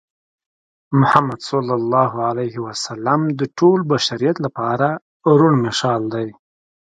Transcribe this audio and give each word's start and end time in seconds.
محمد 0.99 1.39
ص 1.47 1.49
د 3.39 3.41
ټول 3.57 3.79
بشریت 3.91 4.37
لپاره 4.45 4.87
روڼ 5.37 5.51
مشال 5.65 6.01
دی. 6.13 6.27